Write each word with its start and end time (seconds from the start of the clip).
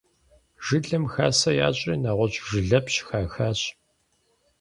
Жылэм 0.65 1.03
хасэ 1.13 1.51
ящӀри 1.67 1.95
нэгъуэщӀ 2.03 2.39
жылэпщ 2.47 2.95
хахащ. 3.07 3.59